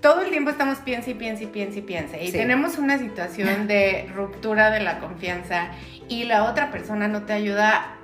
[0.00, 2.18] todo el tiempo estamos piensa y piensa y piensa y piensa.
[2.18, 5.70] Y tenemos una situación de ruptura de la confianza
[6.08, 7.94] y la otra persona no te ayuda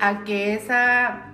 [0.00, 1.26] a que esa,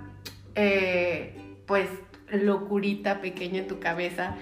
[0.55, 1.87] eh, pues,
[2.31, 4.35] locurita pequeña en tu cabeza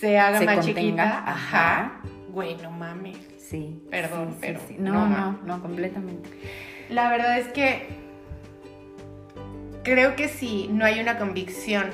[0.00, 1.24] se haga más chiquita.
[1.26, 2.00] Ajá.
[2.30, 3.33] Güey, no mames.
[3.48, 3.80] Sí.
[3.90, 4.60] Perdón, pero.
[4.78, 6.30] No, no, no, completamente.
[6.88, 7.86] La verdad es que
[9.82, 11.84] creo que si no hay una convicción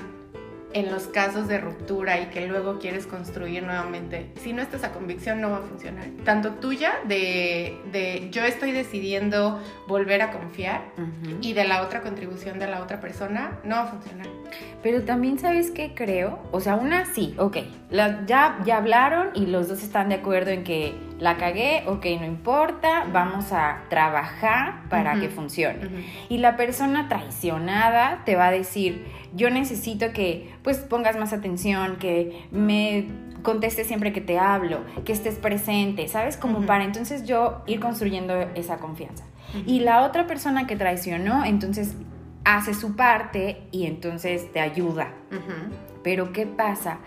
[0.73, 4.93] en los casos de ruptura y que luego quieres construir nuevamente, si no está esa
[4.93, 6.07] convicción no va a funcionar.
[6.25, 10.83] Tanto tuya de, de yo estoy decidiendo volver a confiar
[11.41, 14.29] y de la otra contribución de la otra persona, no va a funcionar.
[14.81, 17.57] Pero también sabes qué creo, o sea, una sí, ok,
[17.91, 22.27] ya, ya hablaron y los dos están de acuerdo en que la cagué, ok, no
[22.27, 25.79] importa, vamos a trabajar para que funcione.
[26.29, 31.97] Y la persona traicionada te va a decir, yo necesito que pues pongas más atención,
[31.97, 33.07] que me
[33.43, 36.37] contestes siempre que te hablo, que estés presente, ¿sabes?
[36.37, 39.25] Como para entonces yo ir construyendo esa confianza.
[39.67, 41.97] Y la otra persona que traicionó, entonces
[42.45, 45.13] hace su parte y entonces te ayuda.
[46.03, 46.99] Pero ¿qué pasa?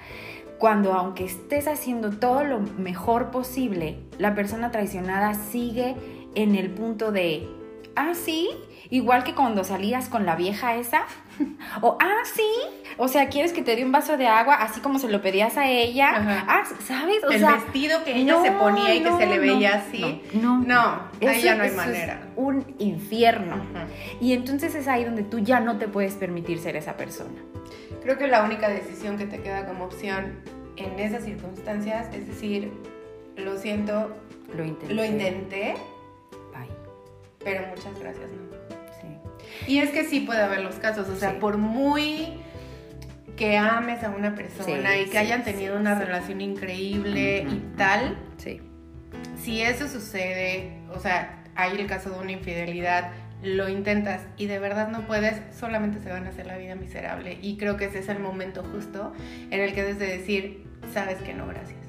[0.59, 5.95] Cuando aunque estés haciendo todo lo mejor posible, la persona traicionada sigue
[6.35, 7.47] en el punto de,
[7.95, 8.49] ah, sí,
[8.89, 11.03] igual que cuando salías con la vieja esa,
[11.81, 12.49] o, ah, sí,
[12.97, 15.57] o sea, quieres que te dé un vaso de agua, así como se lo pedías
[15.57, 17.23] a ella, ah, ¿sabes?
[17.23, 21.09] O el vestido que ella se ponía y que se le veía así, no, no,
[21.21, 22.13] ahí ya no hay manera.
[22.13, 23.63] Es un infierno.
[24.19, 27.41] Y entonces es ahí donde tú ya no te puedes permitir ser esa persona.
[28.01, 30.39] Creo que la única decisión que te queda como opción
[30.75, 32.71] en esas circunstancias es decir,
[33.37, 34.11] lo siento,
[34.55, 35.75] lo intenté, lo intenté
[37.43, 38.52] pero muchas gracias, ¿no?
[39.67, 42.33] Y es que sí puede haber los casos, o sea, por muy
[43.35, 48.61] que ames a una persona y que hayan tenido una relación increíble y tal, sí.
[49.41, 54.59] si eso sucede, o sea, hay el caso de una infidelidad, lo intentas y de
[54.59, 57.37] verdad no puedes, solamente se van a hacer la vida miserable.
[57.41, 59.13] Y creo que ese es el momento justo
[59.51, 61.79] en el que debes de decir, sabes que no, gracias.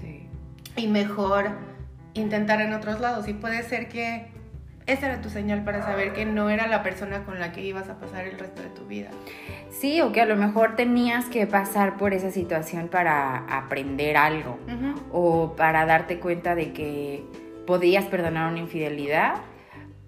[0.00, 0.28] Sí.
[0.76, 1.50] Y mejor
[2.14, 3.26] intentar en otros lados.
[3.28, 4.28] Y puede ser que
[4.92, 7.88] esa era tu señal para saber que no era la persona con la que ibas
[7.88, 9.10] a pasar el resto de tu vida.
[9.70, 14.58] Sí, o que a lo mejor tenías que pasar por esa situación para aprender algo
[15.12, 17.24] o para darte cuenta de que
[17.66, 19.34] podías perdonar una infidelidad,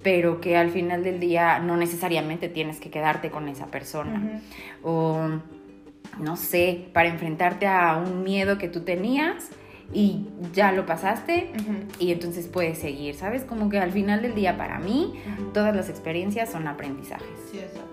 [0.02, 4.40] pero que al final del día no necesariamente tienes que quedarte con esa persona.
[4.82, 5.28] O,
[6.18, 9.50] no sé, para enfrentarte a un miedo que tú tenías
[9.92, 11.50] y ya lo pasaste
[11.98, 13.44] y entonces puedes seguir, ¿sabes?
[13.44, 15.20] Como que al final del día para mí
[15.52, 17.26] todas las experiencias son aprendizajes.
[17.50, 17.88] Sí, exacto.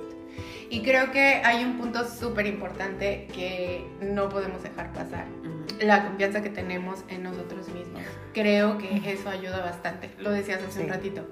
[0.69, 5.25] Y creo que hay un punto súper importante que no podemos dejar pasar.
[5.81, 8.01] La confianza que tenemos en nosotros mismos.
[8.33, 10.11] Creo que eso ayuda bastante.
[10.19, 11.25] Lo decías hace un ratito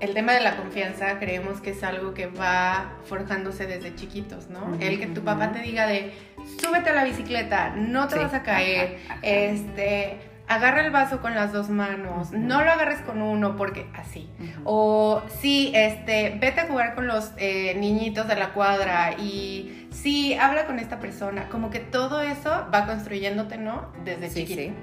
[0.00, 4.76] el tema de la confianza creemos que es algo que va forjándose desde chiquitos, ¿no?
[4.80, 6.12] el que tu papá te diga de
[6.60, 11.52] súbete a la bicicleta, no te vas a caer, este, agarra el vaso con las
[11.52, 14.28] dos manos, no lo agarres con uno porque así.
[14.64, 20.34] O sí, este, vete a jugar con los eh, niñitos de la cuadra y sí,
[20.34, 21.48] habla con esta persona.
[21.48, 23.92] Como que todo eso va construyéndote, ¿no?
[24.04, 24.74] Desde chiquito.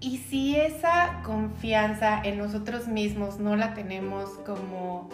[0.00, 5.08] Y si esa confianza en nosotros mismos no la tenemos como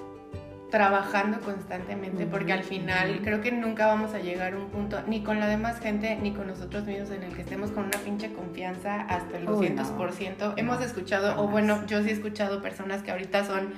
[0.70, 5.22] trabajando constantemente, porque al final creo que nunca vamos a llegar a un punto, ni
[5.22, 8.33] con la demás gente, ni con nosotros mismos, en el que estemos con una pinche
[8.33, 10.54] confianza hasta el 200%.
[10.57, 13.72] Hemos escuchado, o bueno, yo sí he escuchado personas que ahorita son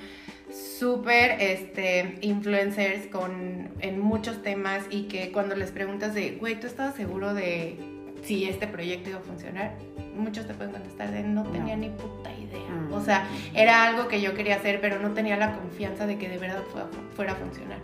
[0.51, 6.67] súper este, influencers con, en muchos temas y que cuando les preguntas de, güey, ¿tú
[6.67, 9.77] estabas seguro de si este proyecto iba a funcionar?
[10.15, 12.69] muchos te pueden contestar de no tenía ni puta idea.
[12.69, 12.93] Mm.
[12.93, 16.29] O sea, era algo que yo quería hacer, pero no tenía la confianza de que
[16.29, 16.63] de verdad
[17.15, 17.79] fuera, a funcionar.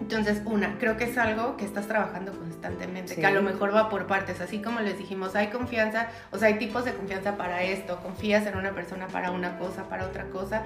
[0.00, 3.88] Entonces, una, creo que es algo que estás trabajando constantemente, que a lo mejor va
[3.88, 7.62] por partes, así como les dijimos, hay confianza, o sea, hay tipos de confianza para
[7.62, 10.64] esto, confías en una persona para una cosa, para otra cosa,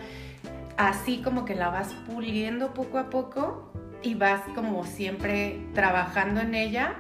[0.77, 3.71] así como que la vas puliendo poco a poco
[4.03, 6.97] y vas como siempre trabajando en ella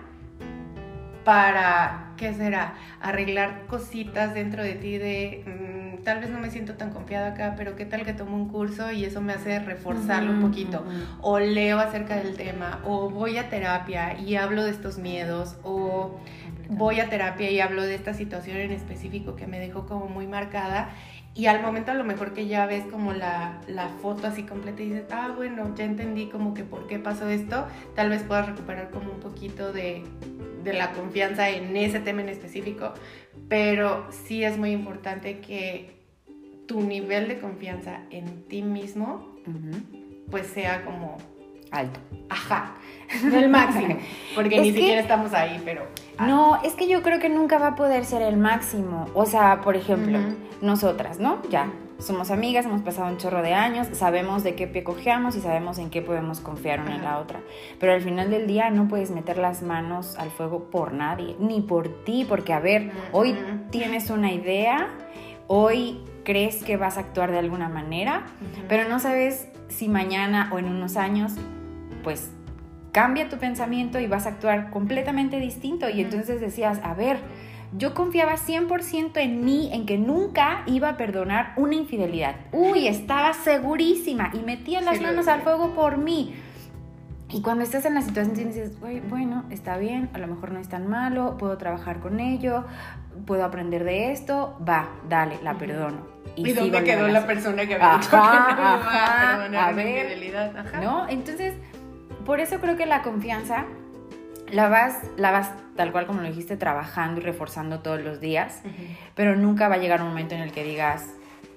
[1.26, 2.74] para, ¿qué será?
[3.00, 7.54] Arreglar cositas dentro de ti de, mm, tal vez no me siento tan confiada acá,
[7.56, 10.84] pero ¿qué tal que tomo un curso y eso me hace reforzarlo un poquito?
[11.20, 16.20] O leo acerca del tema, o voy a terapia y hablo de estos miedos, o
[16.68, 20.28] voy a terapia y hablo de esta situación en específico que me dejó como muy
[20.28, 20.90] marcada
[21.37, 24.83] y al momento a lo mejor que ya ves como la, la, foto así completa
[24.83, 28.46] y dices, ah, bueno, ya entendí como que por qué pasó esto, tal vez puedas
[28.46, 30.03] recuperar como un poquito de,
[30.64, 32.94] de la confianza en ese tema en específico,
[33.49, 35.96] pero sí es muy importante que
[36.66, 39.37] tu nivel de confianza en ti mismo,
[40.31, 41.18] pues sea como
[41.70, 42.00] alto.
[42.29, 42.74] Ajá.
[43.22, 43.98] No el máximo.
[44.35, 45.87] Porque ni siquiera estamos ahí, pero.
[46.18, 49.07] No, es que yo creo que nunca va a poder ser el máximo.
[49.14, 50.18] O sea, por ejemplo,
[50.61, 51.42] nosotras, ¿no?
[51.50, 55.40] Ya, somos amigas, hemos pasado un chorro de años, sabemos de qué pie cojeamos y
[55.40, 57.40] sabemos en qué podemos confiar una en la otra.
[57.79, 61.61] Pero al final del día no puedes meter las manos al fuego por nadie, ni
[61.61, 63.37] por ti, porque a ver, hoy
[63.70, 64.88] tienes una idea,
[65.46, 68.26] hoy crees que vas a actuar de alguna manera,
[68.68, 71.33] pero no sabes si mañana o en unos años,
[72.05, 72.31] pues
[72.92, 75.88] cambia tu pensamiento y vas a actuar completamente distinto.
[75.88, 77.18] Y entonces decías, a ver,
[77.76, 82.37] yo confiaba 100% en mí, en que nunca iba a perdonar una infidelidad.
[82.52, 86.35] Uy, estaba segurísima y metía las manos al fuego por mí.
[87.29, 90.68] Y cuando estás en la situación dices, bueno, está bien, a lo mejor no es
[90.68, 92.64] tan malo, puedo trabajar con ello,
[93.24, 96.16] puedo aprender de esto, va, dale, la perdono.
[96.37, 100.57] ¿Y, dónde quedó la persona que había dicho que no iba a perdonar una infidelidad?
[100.57, 100.81] Ajá.
[100.81, 101.09] ¿No?
[101.09, 101.55] Entonces,
[102.26, 103.64] por eso creo que la confianza
[104.50, 108.62] la vas, la vas tal cual como lo dijiste, trabajando y reforzando todos los días,
[109.14, 111.07] pero nunca va a llegar un momento en el que digas,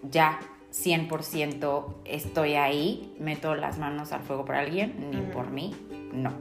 [0.03, 0.39] ya,
[0.71, 5.75] 100% estoy ahí, meto las manos al fuego por alguien, ni por mí,
[6.13, 6.33] no.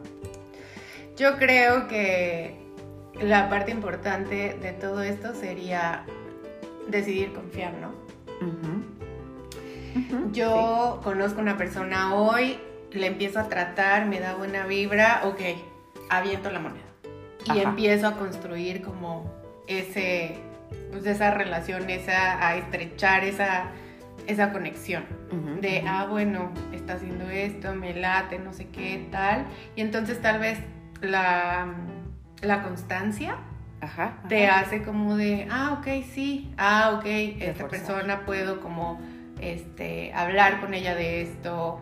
[1.17, 2.68] Yo creo que
[3.21, 6.05] la parte importante de todo esto sería
[6.89, 7.93] decidir confiar, ¿no?
[10.33, 12.59] Yo conozco una persona hoy
[12.91, 15.41] le empiezo a tratar, me da buena vibra, ok,
[16.09, 16.85] aviento la moneda.
[17.55, 19.33] Y empiezo a construir como
[19.67, 20.39] ese,
[20.91, 23.71] pues esa relación, esa, a estrechar esa,
[24.27, 25.05] esa conexión.
[25.61, 29.47] de, ah, bueno, está haciendo esto, me late, no sé qué, tal.
[29.77, 30.59] Y entonces tal vez
[31.01, 31.75] la,
[32.43, 33.37] la constancia
[34.29, 37.05] te hace como de, ah, ok, sí, ah, ok,
[37.41, 39.01] esta persona puedo como
[39.41, 41.81] este, hablar con ella de esto,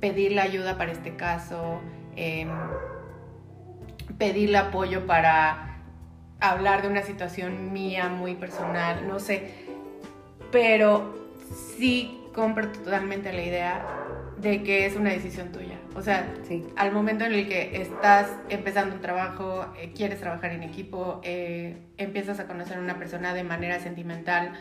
[0.00, 1.80] pedirle ayuda para este caso,
[2.16, 2.48] em,
[4.16, 5.76] pedirle apoyo para
[6.40, 9.52] hablar de una situación mía muy personal, no sé,
[10.50, 11.14] pero
[11.76, 13.86] sí compro totalmente la idea
[14.38, 15.77] de que es una decisión tuya.
[15.98, 16.32] O sea,
[16.76, 21.76] al momento en el que estás empezando un trabajo, eh, quieres trabajar en equipo, eh,
[21.96, 24.52] empiezas a conocer a una persona de manera sentimental,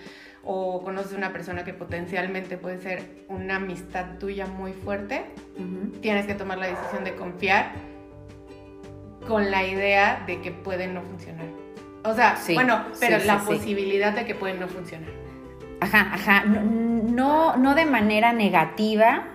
[0.43, 5.25] o conoces una persona que potencialmente puede ser una amistad tuya muy fuerte,
[6.01, 7.71] tienes que tomar la decisión de confiar
[9.27, 11.45] con la idea de que puede no funcionar.
[12.03, 15.11] O sea, bueno, pero la posibilidad de que puede no funcionar.
[15.81, 19.25] Ajá, ajá, no, no de manera negativa,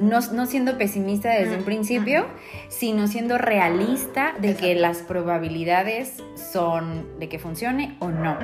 [0.00, 2.26] no, siendo pesimista desde un principio,
[2.68, 8.38] sino siendo realista de que las probabilidades son de que funcione o no.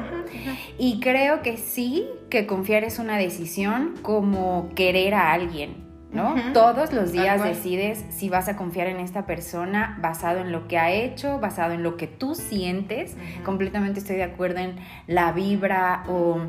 [0.78, 5.88] Y creo que sí, que confiar es una decisión como querer a alguien.
[6.12, 6.34] ¿no?
[6.54, 10.78] Todos los días decides si vas a confiar en esta persona basado en lo que
[10.78, 13.14] ha hecho, basado en lo que tú sientes.
[13.44, 16.40] Completamente estoy de acuerdo en la vibra o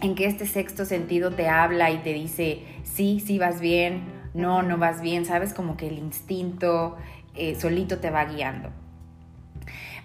[0.00, 4.02] en que este sexto sentido te habla y te dice, sí, sí vas bien,
[4.34, 6.96] no, no vas bien, sabes como que el instinto
[7.34, 8.70] eh, solito te va guiando.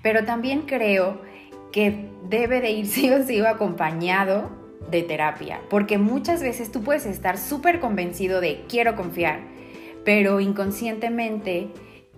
[0.01, 1.21] Pero también creo
[1.71, 4.49] que debe de ir sí o sí acompañado
[4.89, 9.39] de terapia, porque muchas veces tú puedes estar súper convencido de quiero confiar,
[10.03, 11.69] pero inconscientemente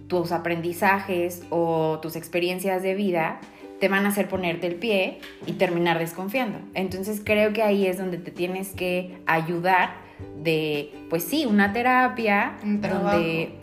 [0.07, 3.39] tus aprendizajes o tus experiencias de vida
[3.79, 6.59] te van a hacer ponerte el pie y terminar desconfiando.
[6.73, 10.06] Entonces creo que ahí es donde te tienes que ayudar
[10.37, 13.53] de, pues sí, una terapia donde,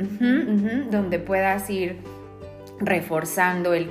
[0.91, 1.99] donde puedas ir
[2.79, 3.91] reforzando el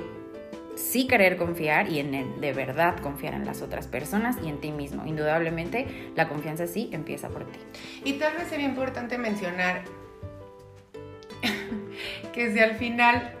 [0.76, 4.58] sí querer confiar y en el de verdad confiar en las otras personas y en
[4.58, 5.06] ti mismo.
[5.06, 7.58] Indudablemente la confianza sí empieza por ti.
[8.04, 9.82] Y tal vez sería importante mencionar
[12.32, 13.32] que si al final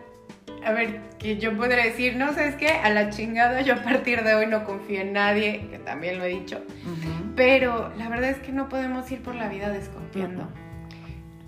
[0.64, 2.68] a ver, que yo podría decir, no, ¿sabes qué?
[2.68, 6.24] A la chingada, yo a partir de hoy no confío en nadie, que también lo
[6.24, 6.62] he dicho.
[7.36, 10.48] Pero la verdad es que no podemos ir por la vida desconfiando.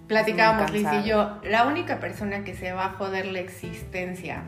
[0.09, 4.43] Platicábamos Liz y yo, la única persona que se va a joder la existencia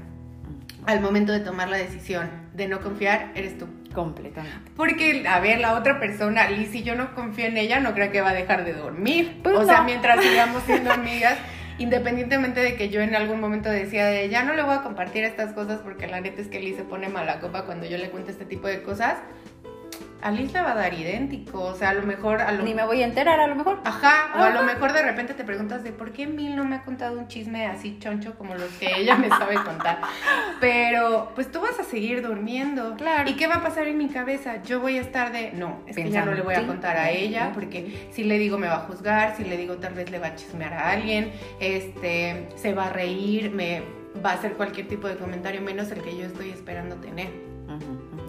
[0.87, 3.67] al momento de tomar la decisión de no confiar eres tú.
[3.93, 4.71] Completamente.
[4.77, 8.13] Porque, a ver, la otra persona, Liz, si yo no confío en ella, no creo
[8.13, 9.41] que va a dejar de dormir.
[9.43, 11.37] Pues o sea, mientras sigamos siendo amigas
[11.79, 15.25] independientemente de que yo en algún momento decía de ya no le voy a compartir
[15.25, 18.11] estas cosas porque la neta es que Liz se pone mala copa cuando yo le
[18.11, 19.19] cuento este tipo de cosas,
[20.23, 21.63] Alice le va a dar idéntico.
[21.63, 22.41] O sea, a lo mejor.
[22.41, 22.63] A lo...
[22.63, 23.81] Ni me voy a enterar, a lo mejor.
[23.85, 26.77] Ajá, o a lo mejor de repente te preguntas de por qué Mil no me
[26.77, 30.01] ha contado un chisme así choncho como los que ella me sabe contar.
[30.61, 32.97] Pero, pues tú vas a seguir durmiendo.
[32.97, 33.29] Claro.
[33.29, 34.63] ¿Y qué va a pasar en mi cabeza?
[34.63, 37.11] Yo voy a estar de, no, es que ya no le voy a contar a
[37.11, 40.19] ella, porque si le digo me va a juzgar, si le digo tal vez le
[40.19, 43.83] va a chismear a alguien, este, se va a reír, me
[44.25, 47.29] va a hacer cualquier tipo de comentario menos el que yo estoy esperando tener.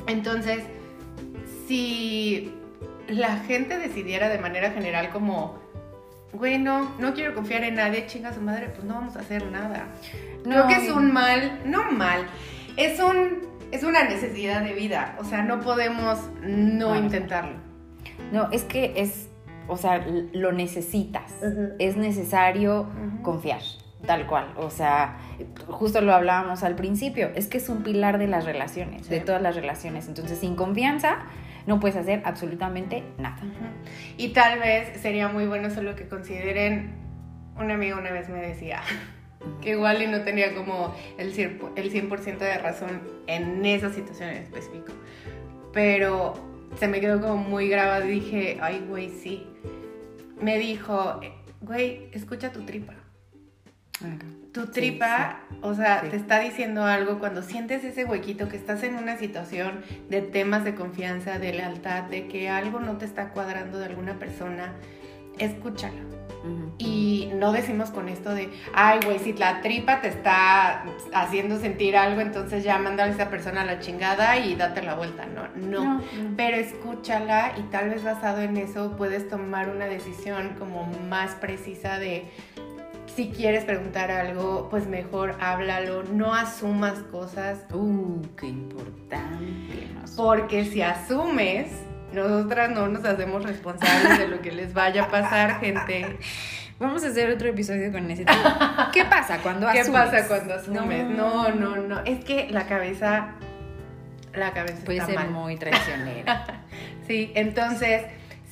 [0.08, 0.64] Entonces,
[1.70, 2.52] si
[3.08, 5.60] la gente decidiera de manera general como,
[6.34, 9.86] bueno, no quiero confiar en nadie, chinga su madre, pues no vamos a hacer nada.
[10.44, 12.26] Creo que es un mal, no mal,
[12.76, 17.58] es un es una necesidad de vida, o sea, no podemos no intentarlo.
[18.32, 19.30] No, es que es,
[19.68, 20.04] o sea,
[20.34, 21.32] lo necesitas,
[21.78, 22.88] es necesario
[23.22, 23.62] confiar,
[24.08, 25.20] tal cual, o sea,
[25.68, 29.44] justo lo hablábamos al principio, es que es un pilar de las relaciones, de todas
[29.44, 31.20] las relaciones, entonces sin confianza
[31.70, 33.38] no puedes hacer absolutamente nada.
[34.18, 36.96] Y tal vez sería muy bueno solo que consideren,
[37.56, 38.82] un amigo una vez me decía,
[39.62, 44.30] que igual y no tenía como el 100%, el 100 de razón en esa situación
[44.30, 44.94] en específico,
[45.72, 46.34] pero
[46.80, 49.46] se me quedó como muy grabado y dije, ay, güey, sí.
[50.42, 51.20] Me dijo,
[51.62, 52.96] güey, escucha tu tripa.
[54.52, 58.96] Tu tripa, o sea, te está diciendo algo cuando sientes ese huequito que estás en
[58.96, 63.78] una situación de temas de confianza, de lealtad, de que algo no te está cuadrando
[63.78, 64.74] de alguna persona,
[65.38, 66.10] escúchalo.
[66.78, 71.98] Y no decimos con esto de, ay, güey, si la tripa te está haciendo sentir
[71.98, 75.26] algo, entonces ya mándale a esa persona a la chingada y date la vuelta.
[75.26, 76.02] No, no,
[76.38, 82.00] Pero escúchala y tal vez basado en eso puedes tomar una decisión como más precisa
[82.00, 82.26] de,
[83.20, 87.66] si quieres preguntar algo, pues mejor háblalo, no asumas cosas.
[87.74, 89.90] Uh, qué importante.
[90.16, 91.68] Porque si asumes,
[92.14, 96.18] nosotras no nos hacemos responsables de lo que les vaya a pasar, gente.
[96.80, 98.90] Vamos a hacer otro episodio con ese tema.
[98.94, 99.88] ¿Qué pasa cuando asumes?
[99.88, 101.10] ¿Qué pasa cuando asumes?
[101.10, 102.00] No, no, no.
[102.06, 103.32] Es que la cabeza.
[104.34, 106.64] La cabeza Puede ser muy traicionera.
[107.06, 108.04] sí, entonces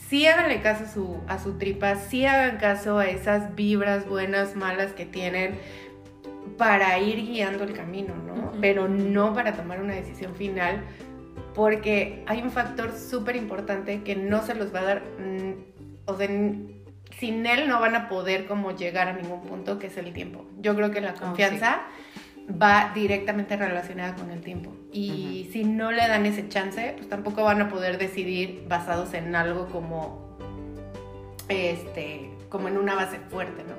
[0.09, 4.55] sí háganle caso a su, a su tripa, sí hagan caso a esas vibras buenas,
[4.55, 5.59] malas que tienen
[6.57, 8.53] para ir guiando el camino, ¿no?
[8.61, 10.81] Pero no para tomar una decisión final,
[11.53, 15.53] porque hay un factor súper importante que no se los va a dar, mm,
[16.05, 16.27] o sea,
[17.19, 20.45] sin él no van a poder como llegar a ningún punto, que es el tiempo.
[20.59, 21.81] Yo creo que la oh, confianza
[22.49, 24.73] va directamente relacionada con el tiempo.
[24.91, 29.35] Y si no le dan ese chance, pues tampoco van a poder decidir basados en
[29.35, 30.37] algo como,
[31.49, 33.75] este, como en una base fuerte, ¿no?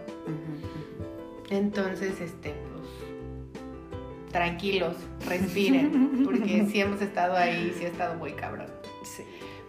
[1.51, 4.97] Entonces, este, pues, tranquilos,
[5.27, 8.66] respiren, porque sí hemos estado ahí, sí ha estado muy cabrón.
[9.03, 9.25] Sí.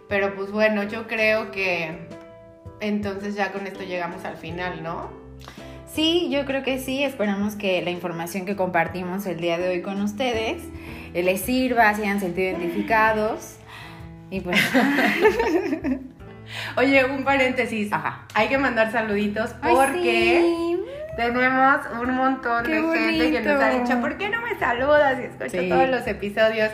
[0.08, 2.08] Pero pues bueno, yo creo que
[2.80, 5.19] entonces ya con esto llegamos al final, ¿no?
[5.92, 7.02] Sí, yo creo que sí.
[7.02, 10.62] Esperamos que la información que compartimos el día de hoy con ustedes
[11.14, 13.56] eh, les sirva, se hayan sentido identificados.
[14.30, 14.60] Y pues.
[16.76, 17.92] Oye, un paréntesis.
[17.92, 18.26] Ajá.
[18.34, 20.78] Hay que mandar saluditos porque
[21.16, 25.18] tenemos un montón de gente que nos ha dicho: ¿Por qué no me saludas?
[25.20, 26.70] Y escucho todos los episodios.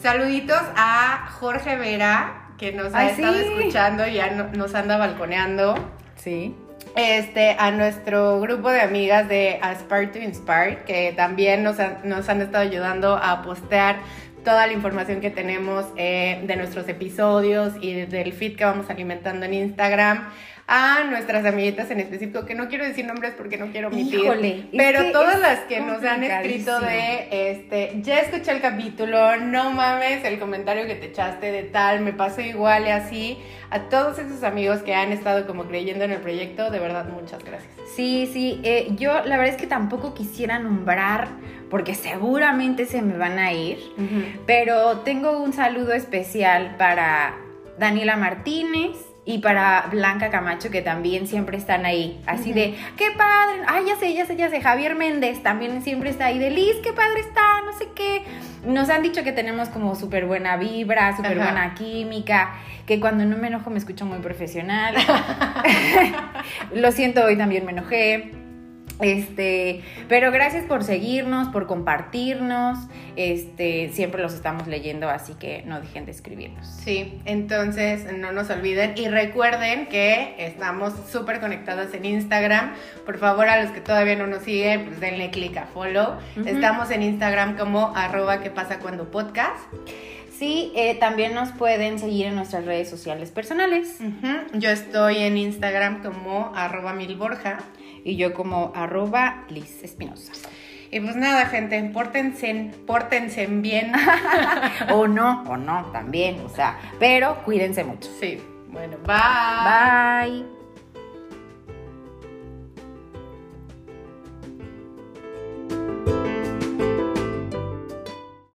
[0.00, 5.74] Saluditos a Jorge Vera, que nos ha estado escuchando y ya nos anda balconeando.
[6.14, 6.54] Sí
[6.96, 12.64] este, a nuestro grupo de amigas de Aspire to Inspire, que también nos, han estado
[12.64, 13.96] ayudando a postear
[14.44, 19.44] toda la información que tenemos eh, de nuestros episodios y del feed que vamos alimentando
[19.44, 20.30] en Instagram
[20.68, 24.64] a nuestras amiguitas en específico, que no quiero decir nombres porque no quiero omitir, Híjole,
[24.76, 30.24] pero todas las que nos han escrito de, este, ya escuché el capítulo, no mames
[30.24, 33.38] el comentario que te echaste de tal, me pasó igual y así,
[33.70, 37.44] a todos esos amigos que han estado como creyendo en el proyecto, de verdad, muchas
[37.44, 37.72] gracias.
[37.94, 41.28] Sí, sí, eh, yo la verdad es que tampoco quisiera nombrar
[41.70, 43.78] porque seguramente se me van a ir,
[44.46, 47.36] pero tengo un saludo especial para
[47.78, 48.96] Daniela Martínez,
[49.28, 52.20] y para Blanca Camacho, que también siempre están ahí.
[52.26, 54.60] Así de, qué padre, ay, ya sé, ya sé, ya sé.
[54.60, 58.22] Javier Méndez también siempre está ahí de Liz, qué padre está, no sé qué.
[58.64, 62.54] Nos han dicho que tenemos como súper buena vibra, súper buena química,
[62.86, 64.94] que cuando no me enojo me escucho muy profesional.
[66.72, 68.45] Lo siento, hoy también me enojé.
[69.00, 72.78] Este, pero gracias por seguirnos, por compartirnos.
[73.16, 76.66] Este, siempre los estamos leyendo, así que no dejen de escribirnos.
[76.66, 82.74] Sí, entonces no nos olviden y recuerden que estamos súper conectadas en Instagram.
[83.04, 86.16] Por favor, a los que todavía no nos siguen, pues denle click a follow.
[86.44, 89.60] Estamos en Instagram como arroba que pasa cuando podcast.
[90.38, 93.98] Sí, eh, también nos pueden seguir en nuestras redes sociales personales.
[94.52, 97.58] Yo estoy en Instagram como arroba milborja.
[98.06, 100.32] Y yo como arroba Liz Espinosa.
[100.92, 103.92] Y pues nada, gente, pórtense, pórtense bien.
[104.92, 108.08] o no, o no, también, o sea, pero cuídense mucho.
[108.20, 108.40] Sí.
[108.68, 110.44] Bueno, bye.
[110.44, 110.55] Bye.